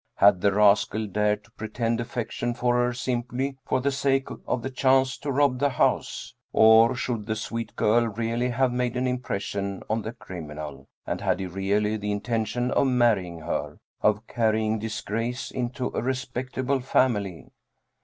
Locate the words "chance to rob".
4.71-5.59